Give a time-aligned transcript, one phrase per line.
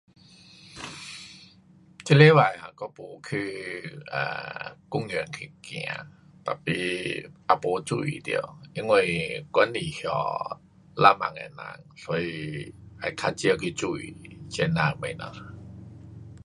[0.03, 0.11] um
[2.05, 3.99] 这礼拜啊我没去
[4.89, 5.79] 公园去走。
[6.43, 9.79] tapi 也没注意到，因为我不那
[10.95, 11.53] 浪漫的人，
[11.95, 14.11] 所以会较少去注意
[14.49, 15.17] 这那东西。